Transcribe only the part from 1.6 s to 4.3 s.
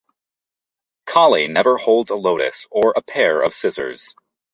holds a lotus or a pair of scissors.